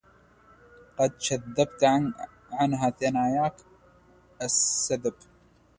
[0.97, 1.83] قد شَذَّبت
[2.53, 3.55] عنها ثناياك
[4.41, 5.13] السَّذَب